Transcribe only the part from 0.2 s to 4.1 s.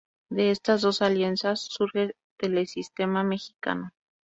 De estas dos alianzas surge Telesistema Mexicano.